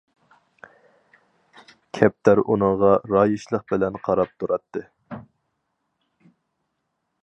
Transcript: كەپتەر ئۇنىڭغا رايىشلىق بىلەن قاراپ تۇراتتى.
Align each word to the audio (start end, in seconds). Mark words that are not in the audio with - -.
كەپتەر 1.99 2.43
ئۇنىڭغا 2.45 2.91
رايىشلىق 3.13 3.69
بىلەن 3.75 4.03
قاراپ 4.09 4.35
تۇراتتى. 4.41 4.87